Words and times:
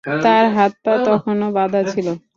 তার 0.21 0.45
হাত 0.55 0.71
-পা 0.77 0.93
তখনো 1.07 1.45
বাঁধা 1.57 1.81
ছিল। 1.85 2.07